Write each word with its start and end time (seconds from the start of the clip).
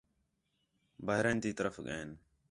بحرین 1.05 1.37
تی 1.43 1.51
طرف 1.57 1.75
ڳئین 1.85 2.09